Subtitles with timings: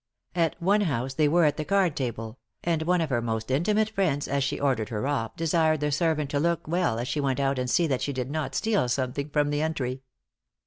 [0.33, 3.91] At one house they were at the card table; and one of her most intimate
[3.91, 7.39] friends, as she ordered her off, desired the servant to look well as she went
[7.39, 10.01] out and see that she did not steal something from the entry.